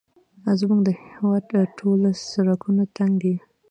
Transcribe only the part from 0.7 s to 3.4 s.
د هېواد ټوله سړکونه تنګ دي